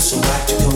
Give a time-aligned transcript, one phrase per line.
[0.00, 0.67] so I can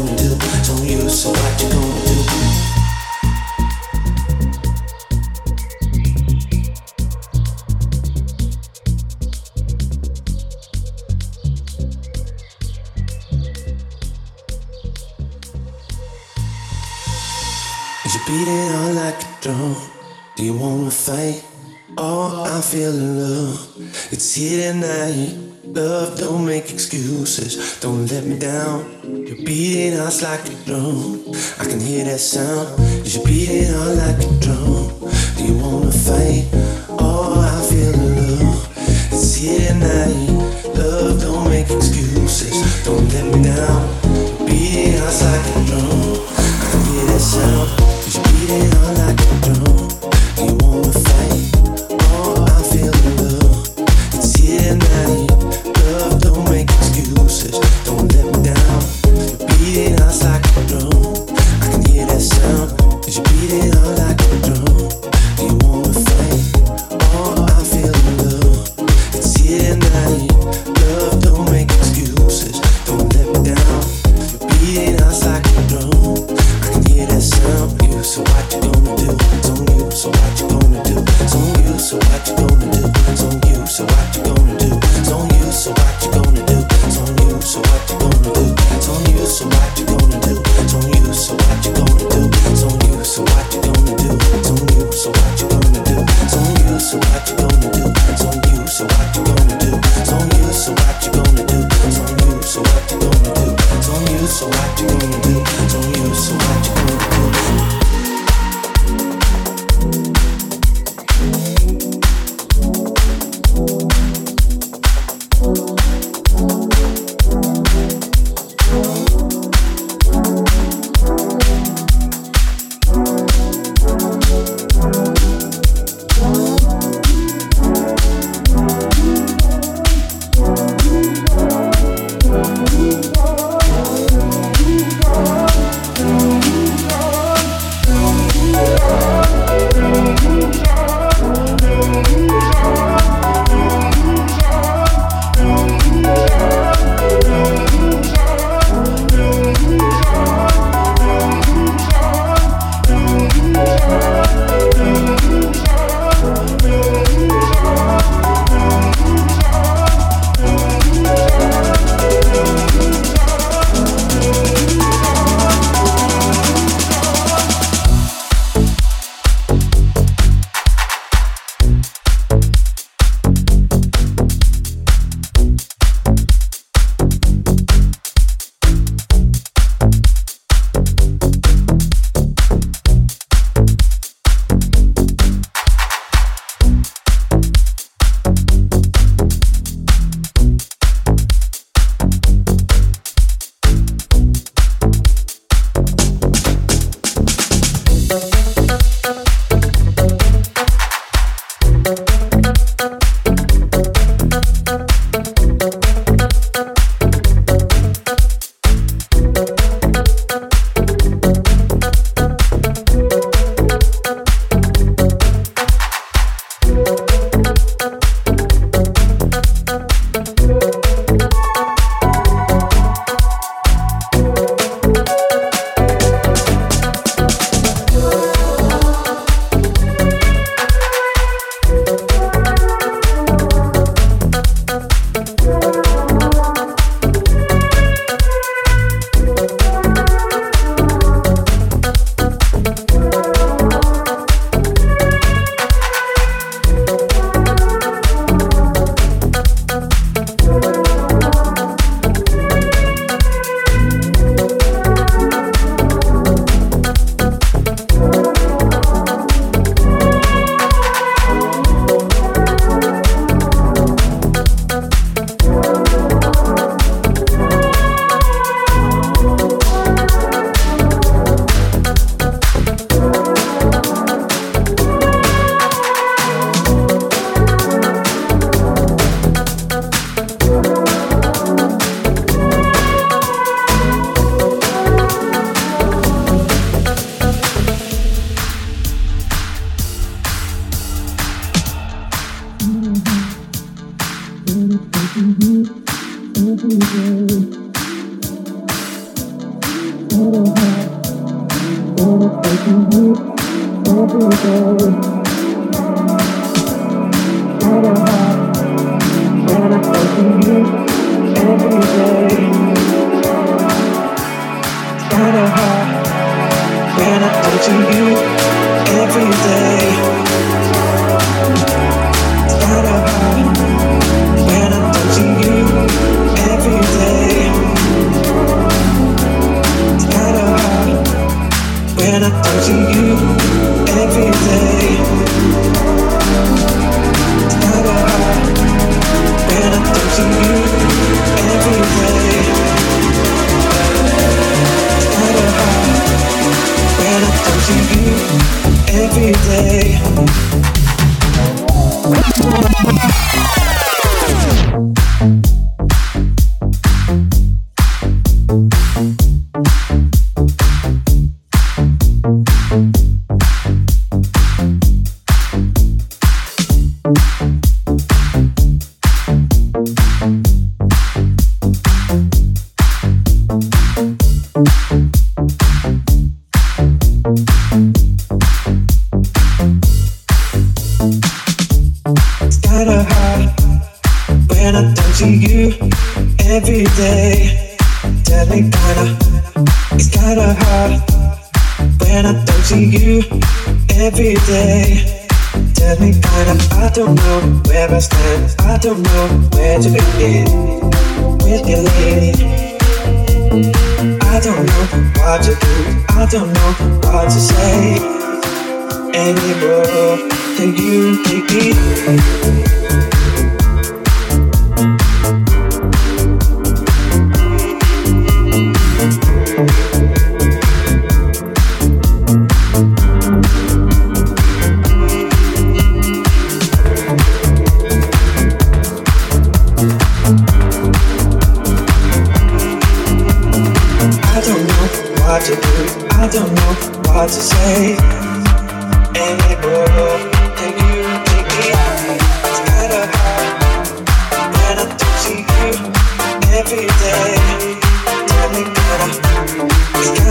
[27.82, 28.86] Don't let me down.
[29.02, 31.20] You're beating us like a drum.
[31.58, 32.78] I can hear that sound.
[33.04, 35.10] You're beating us like a drum.
[35.36, 36.71] Do you wanna fight?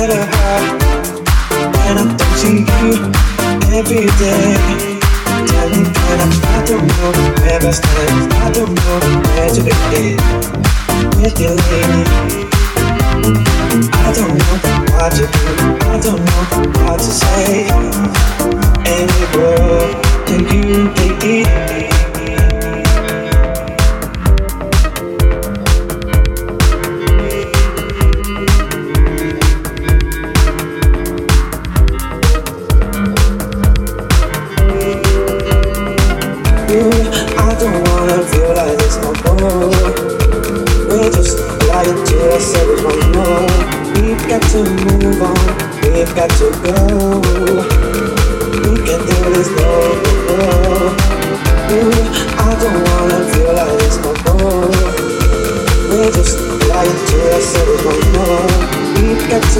[0.02, 0.82] better heart.
[1.86, 2.90] And I'm touching you
[3.78, 4.58] every day.
[5.52, 9.62] Tell me, that I'm not the one where I stand, not the one where to
[9.62, 10.18] begin.
[11.22, 12.02] With you, lady.
[13.94, 14.56] I don't know
[14.98, 15.44] what to do,
[15.86, 16.44] I don't know
[16.82, 17.70] what to say.
[18.98, 19.94] Any word
[20.26, 22.01] that you can give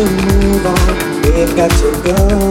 [0.06, 1.22] to move on.
[1.22, 2.51] We've got to go.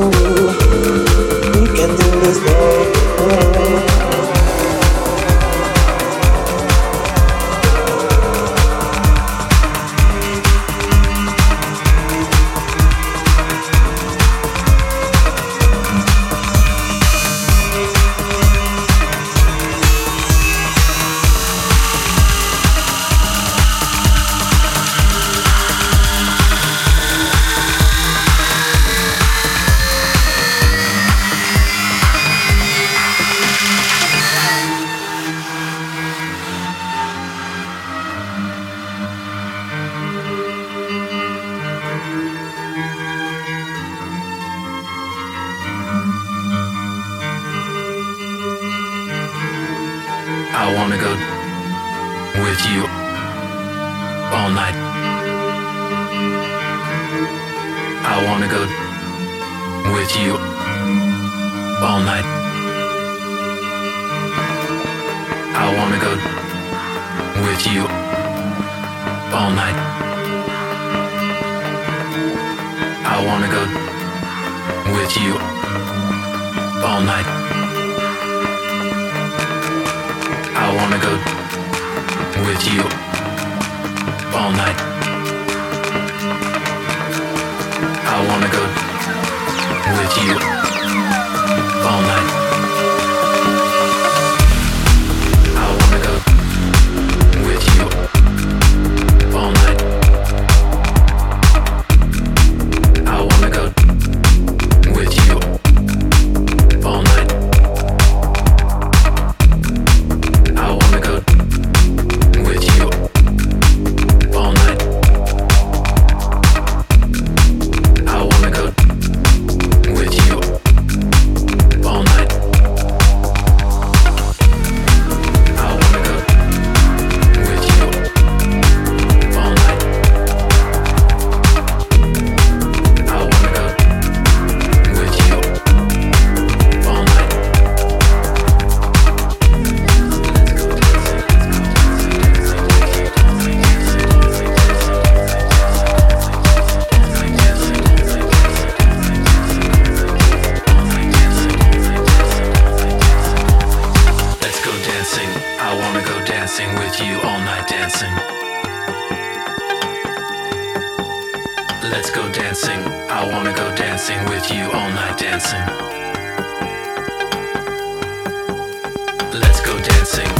[169.32, 170.39] Let's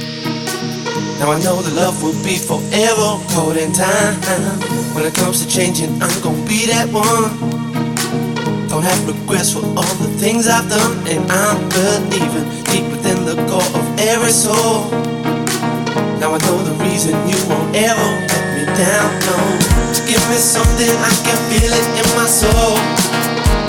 [1.21, 4.17] Now I know the love will be forever caught in time.
[4.97, 7.29] When it comes to changing, I'm gonna be that one.
[8.65, 13.37] Don't have regrets for all the things I've done, and I'm believing deep within the
[13.45, 14.89] core of every soul.
[16.17, 19.13] Now I know the reason you won't ever let me down.
[19.21, 19.37] No,
[19.93, 22.81] to give me something I can feel it in my soul.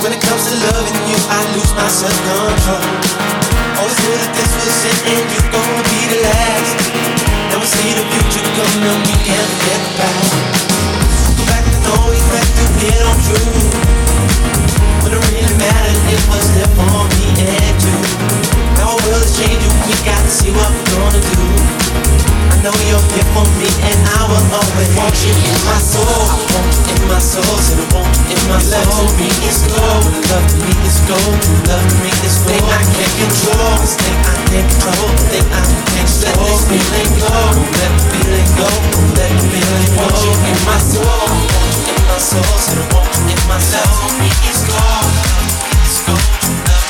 [0.00, 2.80] When it comes to loving you, I lose my self control.
[3.76, 7.31] Always knew that this was it and you're gonna be the last.
[7.60, 8.42] See the future
[8.82, 9.52] and we can't
[9.84, 10.32] the past.
[11.38, 14.01] Go back to get on through.
[36.72, 37.36] Feeling go,
[37.76, 38.68] let the feeling go,
[39.16, 40.02] let the feeling go.
[40.02, 41.81] Want you in my soul,
[42.22, 43.58] in my soul, so I want you in my.
[43.58, 44.62] Love to me is
[46.06, 46.81] gold.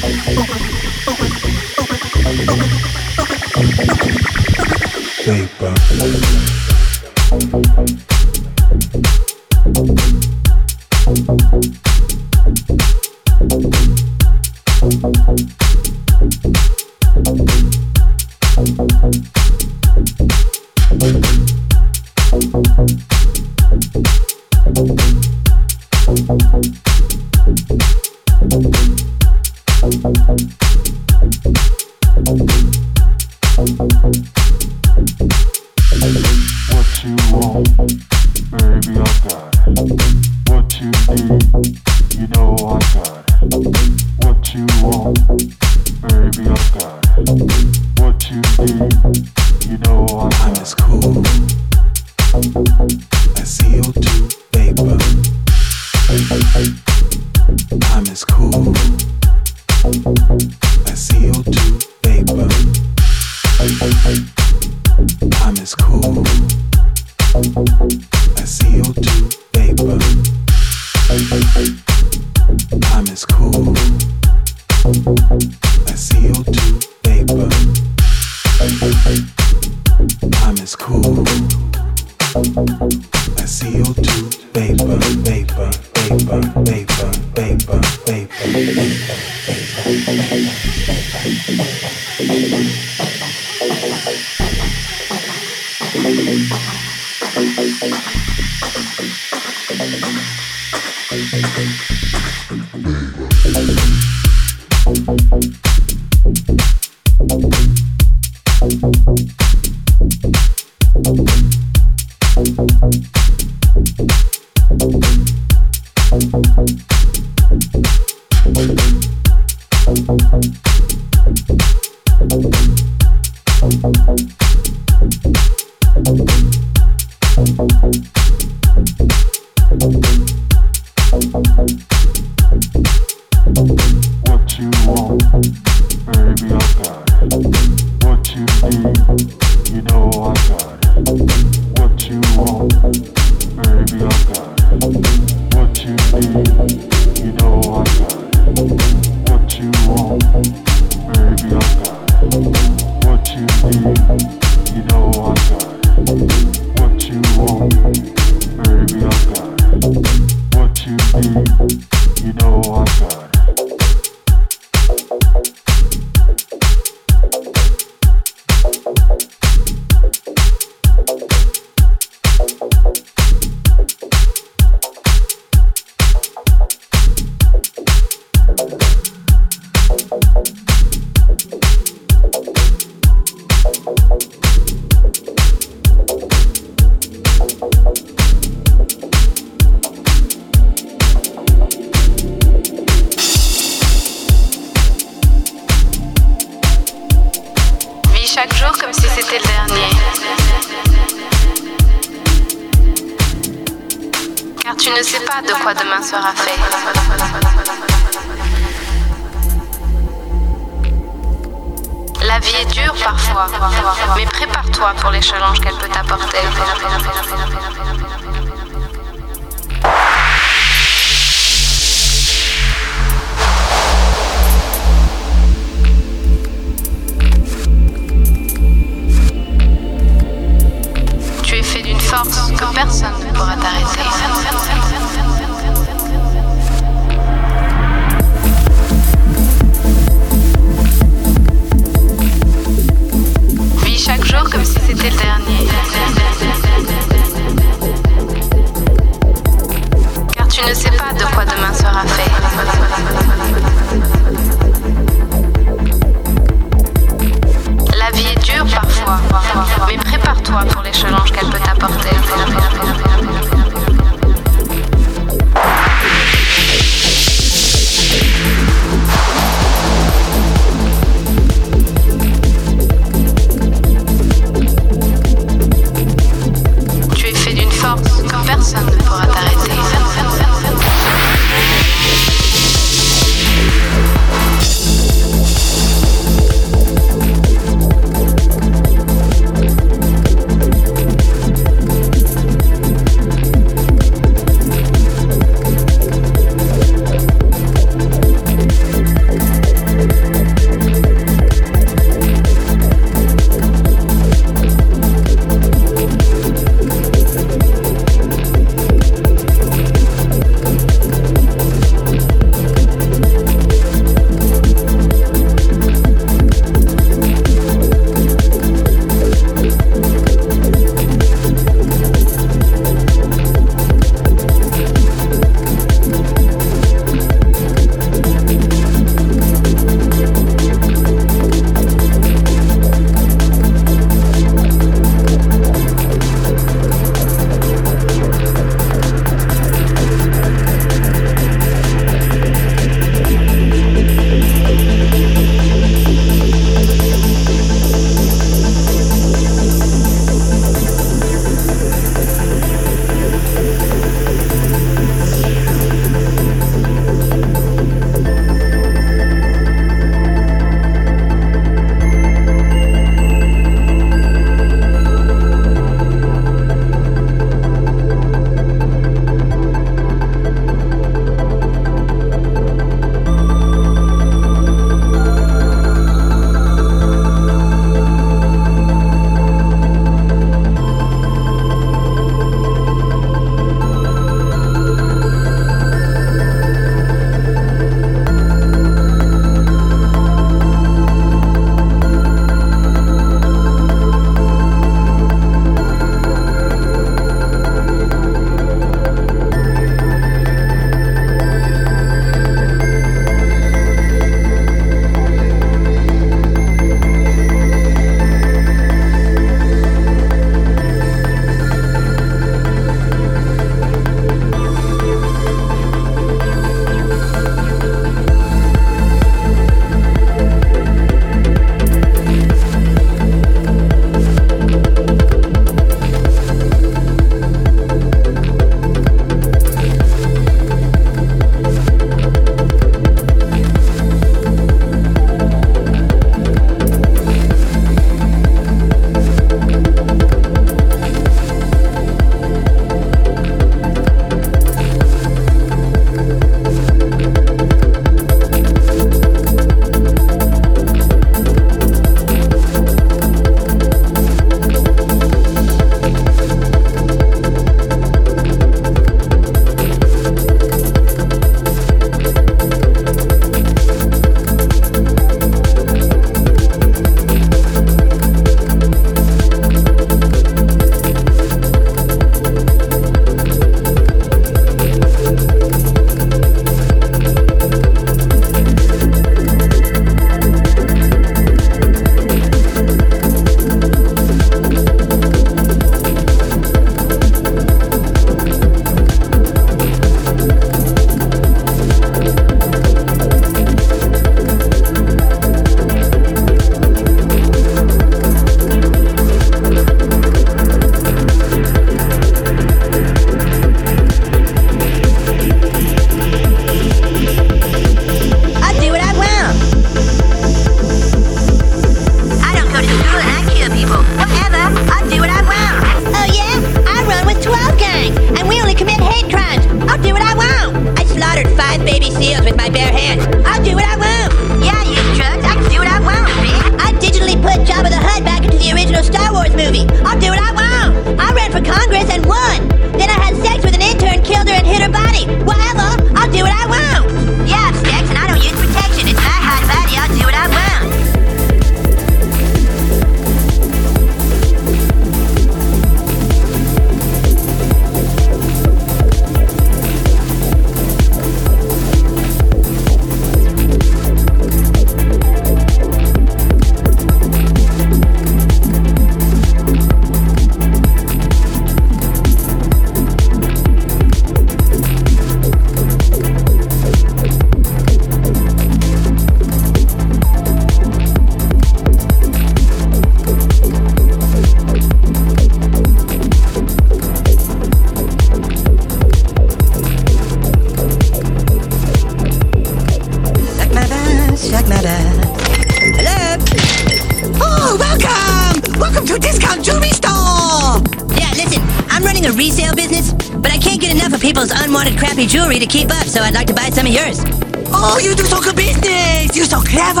[597.94, 599.36] Oh, you do so good business!
[599.36, 600.00] You're so clever!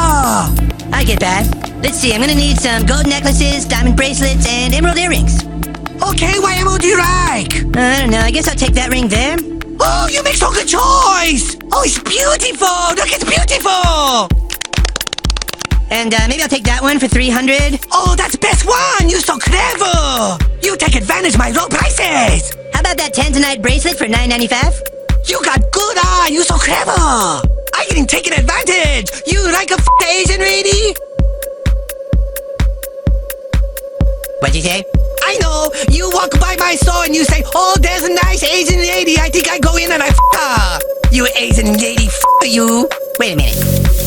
[0.96, 1.44] I get that.
[1.84, 5.44] Let's see, I'm gonna need some gold necklaces, diamond bracelets, and emerald earrings.
[6.00, 7.52] Okay, what emerald do you like?
[7.76, 9.36] I don't know, I guess I'll take that ring there.
[9.76, 11.60] Oh, you make so good choice!
[11.68, 12.96] Oh, it's beautiful!
[12.96, 14.24] Look, it's beautiful!
[15.92, 17.76] And uh, maybe I'll take that one for 300.
[17.92, 19.12] Oh, that's best one!
[19.12, 20.40] You so clever!
[20.64, 22.56] You take advantage my low prices!
[22.72, 25.28] How about that tanzanite bracelet for 9.95?
[25.28, 26.30] You got good eye!
[26.32, 27.51] You so clever!
[27.92, 29.12] Getting taken advantage!
[29.26, 29.86] You like a f-
[30.16, 30.96] Asian lady?
[34.40, 34.82] What'd you say?
[35.22, 35.70] I know!
[35.90, 39.18] You walk by my store and you say, Oh, there's a nice Asian lady.
[39.18, 40.78] I think I go in and I f her.
[41.12, 42.88] You Asian lady, f you.
[43.18, 43.60] Wait a minute.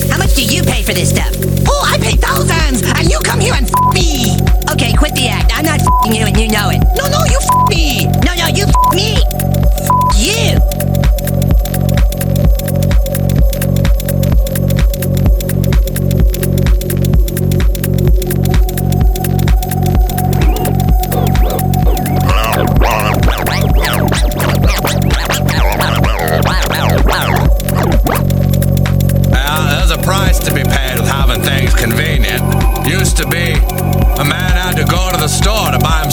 [0.09, 1.29] How much do you pay for this stuff?
[1.69, 4.33] Oh, I pay thousands, and you come here and f me.
[4.71, 5.51] Okay, quit the act.
[5.53, 6.81] I'm not fing you and you know it.
[6.97, 8.07] No, no, you f me.
[8.25, 9.21] No, no, you f me.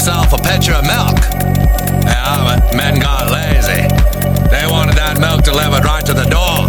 [0.02, 1.14] Himself a pitcher of milk.
[2.02, 3.86] Yeah, but men got lazy.
[4.50, 6.66] They wanted that milk delivered right to the door.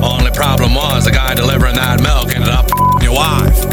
[0.00, 2.64] Only problem was the guy delivering that milk ended up
[3.04, 3.68] your wife.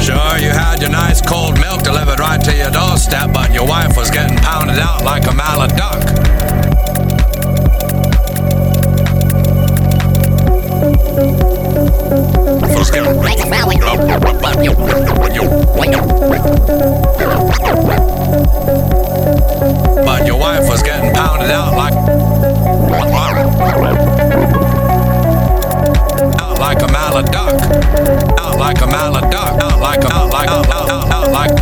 [0.00, 3.94] Sure, you had your nice cold milk delivered right to your doorstep, but your wife
[3.94, 6.37] was getting pounded out like a mallet duck.
[12.08, 12.16] But
[20.26, 21.92] your wife was getting pounded out like
[26.40, 26.88] out like a
[27.30, 27.52] duck.
[28.38, 28.86] Out like a
[29.30, 29.60] duck.
[29.60, 30.88] Out like a out like out out
[31.30, 31.52] like a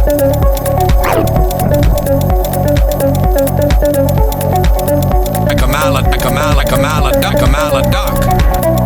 [5.44, 6.70] like a mallet like a mallet
[7.20, 8.85] duck a mallet duck.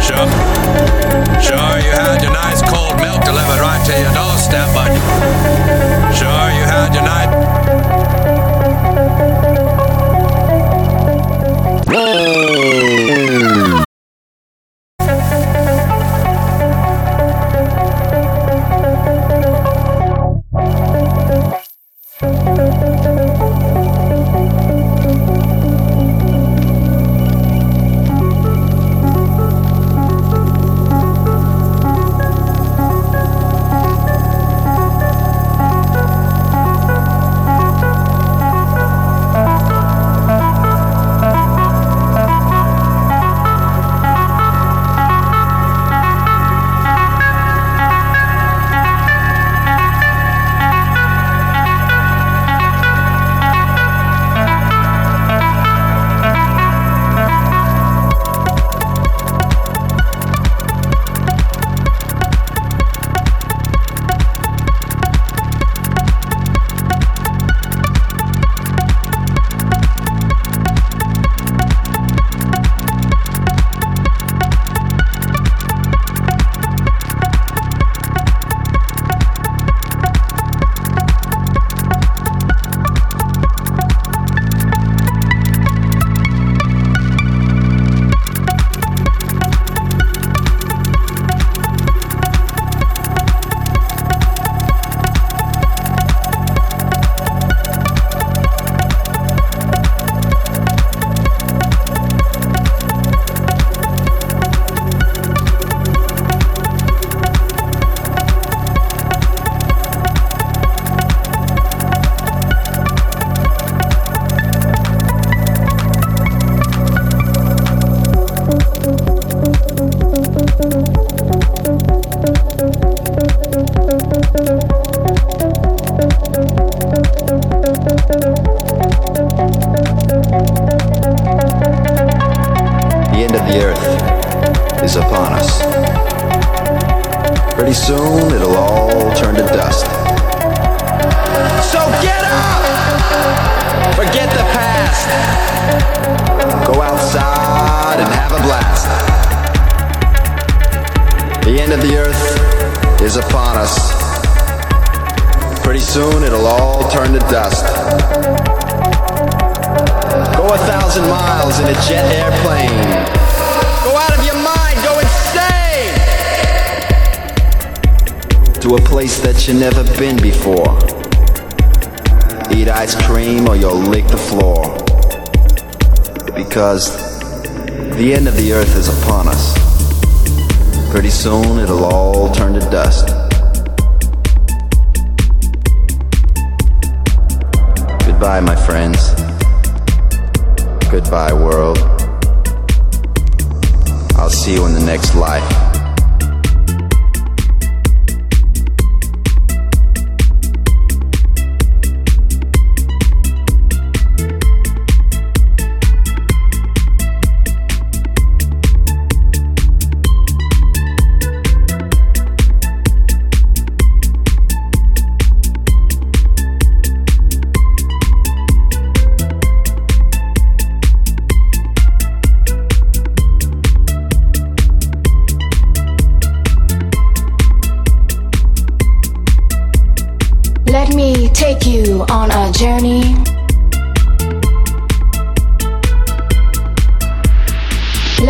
[0.00, 0.26] Sure.
[1.40, 4.90] Sure, you had your nice cold milk delivered right to your doorstep, but
[6.12, 8.39] sure you had your nice.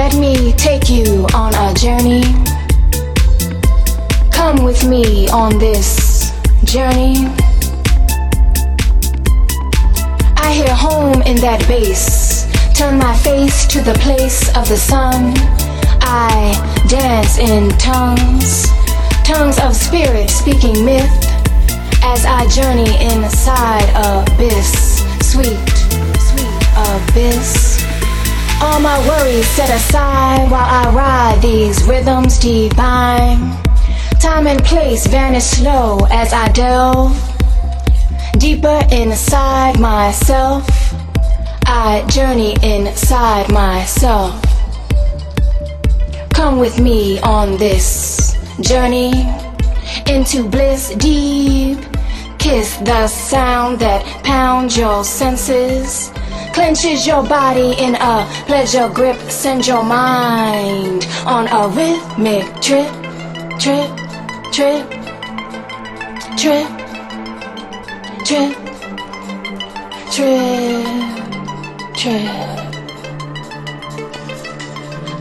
[0.00, 2.22] Let me take you on a journey.
[4.32, 6.32] Come with me on this
[6.64, 7.26] journey.
[10.38, 12.48] I hear home in that bass.
[12.74, 15.34] Turn my face to the place of the sun.
[16.00, 16.56] I
[16.88, 18.68] dance in tongues,
[19.22, 21.12] tongues of spirit speaking myth
[22.02, 25.68] as I journey inside abyss, sweet,
[26.16, 26.56] sweet
[26.88, 27.69] abyss.
[28.62, 33.56] All my worries set aside while I ride these rhythms divine.
[34.20, 37.16] Time and place vanish slow as I delve
[38.38, 40.66] deeper inside myself.
[41.66, 44.42] I journey inside myself.
[46.34, 49.12] Come with me on this journey
[50.06, 51.78] into bliss deep.
[52.38, 56.10] Kiss the sound that pounds your senses,
[56.60, 62.92] clenches your body in a pleasure grip, send your mind on a rhythmic trip,
[63.58, 63.88] trip,
[64.52, 64.84] trip,
[66.36, 66.68] trip,
[68.26, 68.52] trip,
[70.12, 70.84] trip,
[71.96, 72.28] trip.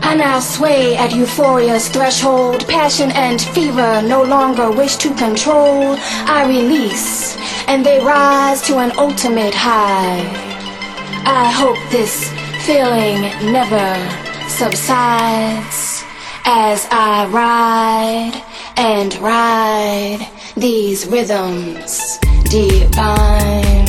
[0.02, 2.68] I now sway at euphoria's threshold.
[2.68, 5.96] Passion and fever no longer wish to control.
[6.36, 10.49] I release, and they rise to an ultimate high.
[11.24, 12.30] I hope this
[12.64, 13.22] feeling
[13.52, 16.04] never subsides
[16.44, 18.42] as I ride
[18.76, 20.26] and ride
[20.56, 22.18] these rhythms
[22.50, 23.86] divine.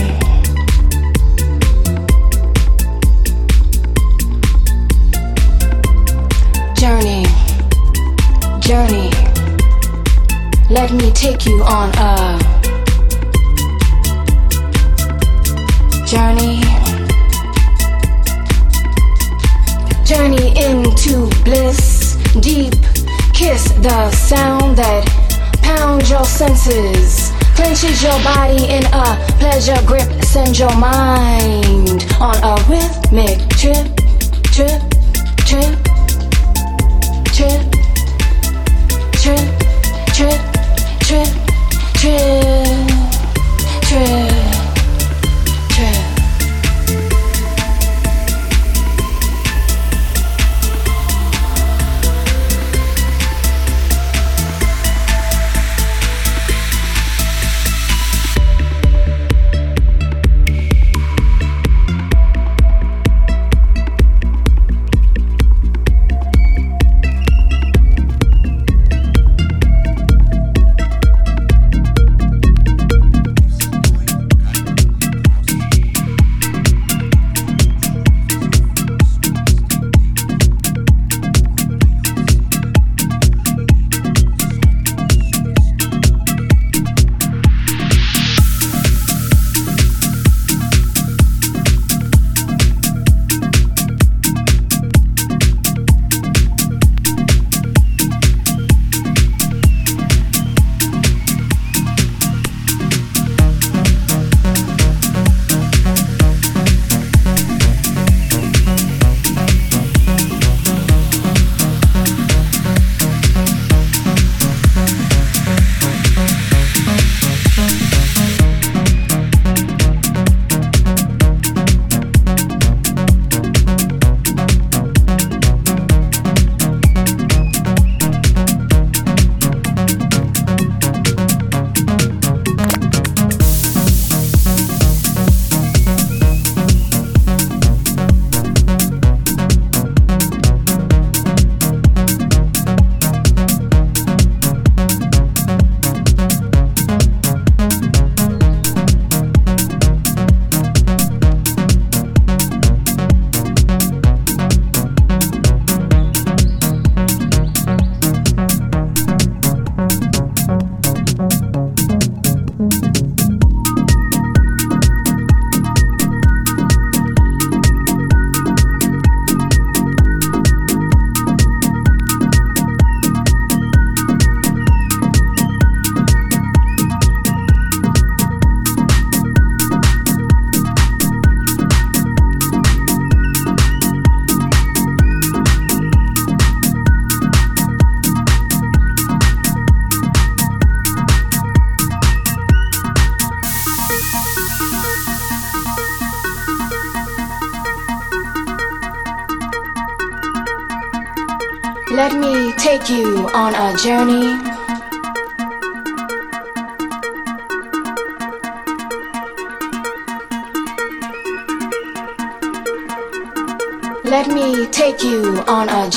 [6.75, 7.25] Journey,
[8.59, 9.09] journey.
[10.69, 12.39] Let me take you on a
[16.05, 16.80] journey.
[20.11, 22.73] Journey into bliss, deep.
[23.33, 25.05] Kiss the sound that
[25.63, 32.61] pounds your senses, clenches your body in a pleasure grip, send your mind on a
[32.67, 33.87] rhythmic trip,
[34.51, 34.81] trip,
[35.47, 35.79] trip
[37.31, 37.61] trip,
[39.13, 39.47] trip, trip,
[40.13, 40.41] trip,
[40.99, 41.31] trip,
[41.95, 42.87] trip,
[43.87, 44.30] trip.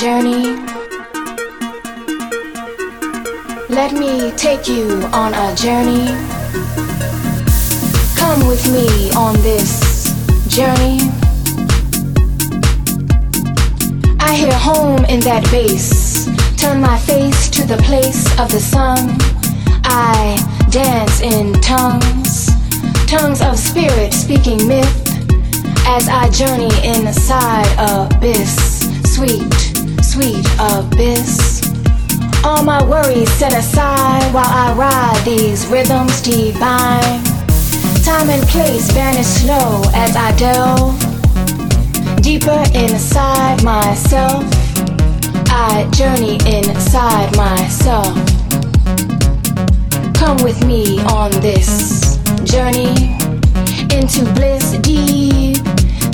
[0.04, 0.56] Journey.
[3.70, 6.08] Let me take you on a journey.
[8.14, 10.12] Come with me on this
[10.46, 10.98] journey.
[14.20, 16.26] I hear home in that bass.
[16.58, 19.16] Turn my face to the place of the sun.
[19.84, 20.36] I
[20.68, 22.50] dance in tongues,
[23.06, 25.04] tongues of spirit speaking myth
[25.86, 29.53] as I journey inside abyss, sweet,
[30.14, 31.60] sweet abyss.
[32.44, 37.20] All my worries set aside while I ride these rhythms divine.
[38.04, 40.94] Time and place vanish slow as I delve
[42.22, 44.44] deeper inside myself.
[45.50, 48.14] I journey inside myself.
[50.14, 53.18] Come with me on this journey
[53.90, 55.58] into bliss deep.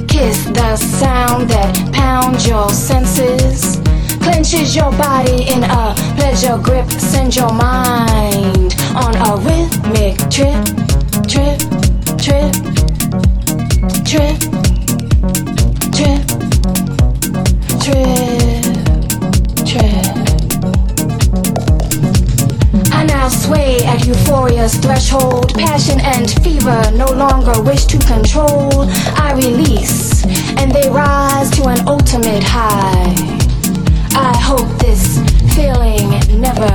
[0.08, 3.69] Kiss the sound that pounds your senses,
[4.20, 10.64] clenches your body in a pleasure grip, send your mind on a rhythmic trip,
[11.26, 11.58] trip,
[12.20, 12.52] trip,
[14.04, 14.36] trip,
[15.96, 16.22] trip,
[17.80, 18.64] trip,
[19.66, 20.06] trip.
[22.92, 25.54] I now sway at euphoria's threshold.
[25.54, 28.70] Passion and fever no longer wish to control.
[29.16, 30.24] I release,
[30.58, 33.39] and they rise to an ultimate high.
[34.22, 35.18] I hope this
[35.54, 36.10] feeling
[36.40, 36.68] never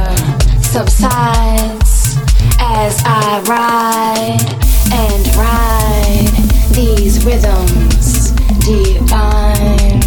[0.62, 2.18] subsides
[2.60, 4.46] as I ride
[4.92, 6.32] and ride
[6.72, 8.32] these rhythms
[8.66, 10.02] divine.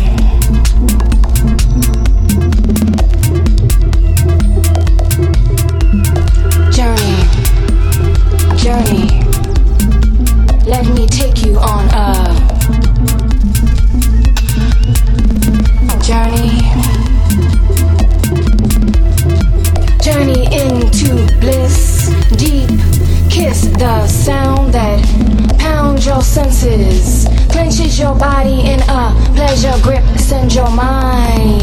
[6.73, 7.23] Journey,
[8.57, 9.25] journey.
[10.67, 11.08] Let me
[23.79, 24.99] the sound that
[25.59, 30.05] pounds your senses, clenches your body in a pleasure grip.
[30.19, 31.58] Send your mind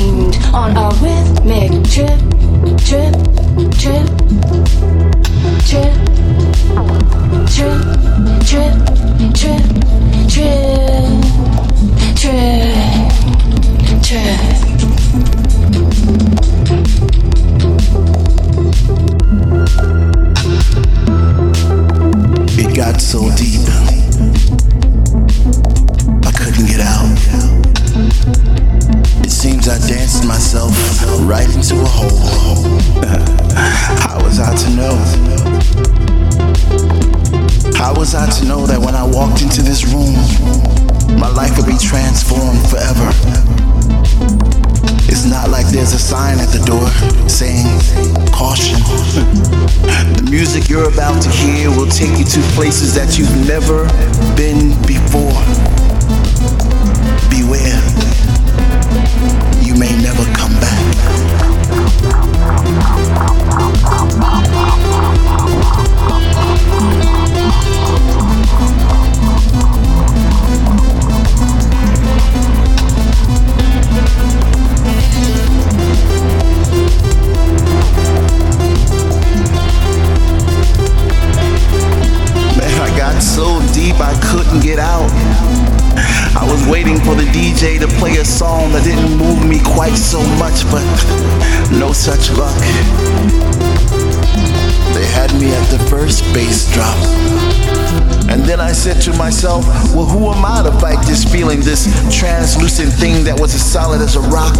[103.76, 104.56] solid as a rock?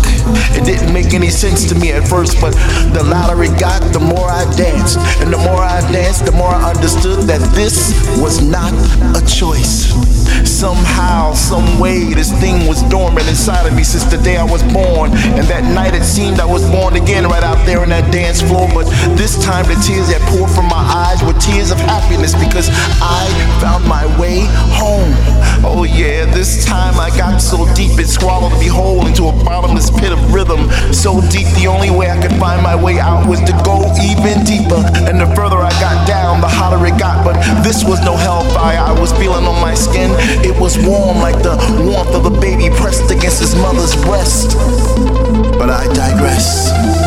[0.60, 2.52] It didn't make any sense to me at first, but
[2.92, 5.00] the louder it got, the more I danced.
[5.24, 8.72] And the more I danced, the more I understood that this was not
[9.18, 9.90] a choice.
[10.46, 14.62] Somehow, some way, this thing was dormant inside of me since the day I was
[14.70, 15.10] born.
[15.34, 18.42] And that night it seemed I was born again right out there on that dance
[18.42, 18.70] floor.
[18.70, 18.86] But
[19.18, 22.70] this time the tears that poured from my eyes were tears of happiness because
[23.02, 23.26] I
[23.58, 24.46] found my way
[24.78, 25.10] home.
[25.66, 29.90] Oh yeah, this time I got so deep it swallowed me whole into a bottomless
[29.90, 30.70] pit of rhythm.
[30.94, 34.46] So deep the only way I could find my way out was to go even
[34.46, 34.86] deeper.
[35.10, 37.24] And the further I got down, the hotter it got.
[37.24, 40.12] But this was no hellfire I was feeling on my skin.
[40.44, 44.58] It was warm like the warmth of a baby pressed against his mother's breast.
[45.60, 47.05] But I digress.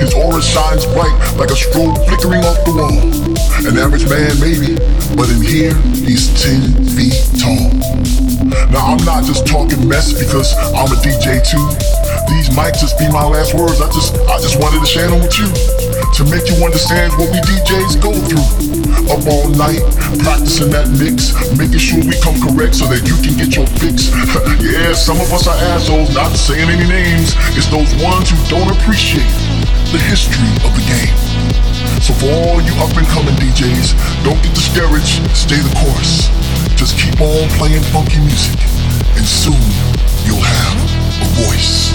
[0.00, 3.00] His aura shines bright like a strobe flickering off the wall.
[3.64, 4.76] An average man, maybe,
[5.16, 7.72] but in here, he's 10 feet tall.
[8.70, 11.64] Now, I'm not just talking mess because I'm a DJ too.
[12.28, 13.80] These might just be my last words.
[13.80, 17.32] I just, I just wanted to share them with you to make you understand what
[17.32, 18.46] we DJs go through.
[19.06, 19.80] Up all night,
[20.20, 24.10] practicing that mix, making sure we come correct so that you can get your fix.
[24.60, 27.34] yeah, some of us are assholes, not saying any names.
[27.54, 29.45] It's those ones who don't appreciate
[29.92, 31.16] the history of the game.
[32.02, 33.94] So for all you up and coming DJs,
[34.24, 36.28] don't get discouraged, stay the course.
[36.74, 38.58] Just keep on playing funky music,
[39.16, 39.62] and soon
[40.24, 40.76] you'll have
[41.22, 41.92] a voice.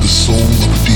[0.00, 0.91] The soul of a DJ.